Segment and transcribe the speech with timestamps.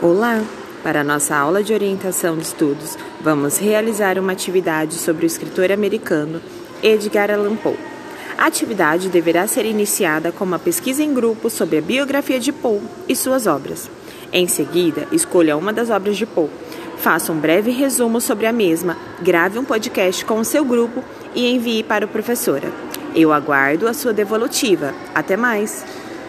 [0.00, 0.44] Olá!
[0.84, 6.40] Para nossa aula de orientação de estudos, vamos realizar uma atividade sobre o escritor americano
[6.80, 7.76] Edgar Allan Poe.
[8.38, 12.80] A atividade deverá ser iniciada com uma pesquisa em grupo sobre a biografia de Poe
[13.08, 13.90] e suas obras.
[14.32, 16.48] Em seguida, escolha uma das obras de Poe,
[16.98, 21.02] faça um breve resumo sobre a mesma, grave um podcast com o seu grupo
[21.34, 22.72] e envie para a professora.
[23.16, 24.94] Eu aguardo a sua devolutiva.
[25.12, 25.84] Até mais!